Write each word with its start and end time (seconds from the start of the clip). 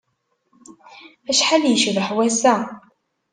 Acḥal 1.29 1.63
yecbeḥ 1.69 2.07
wass-a! 2.15 2.55